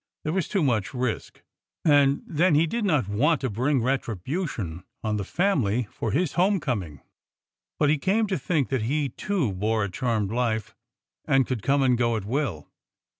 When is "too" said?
0.47-0.63, 9.09-9.51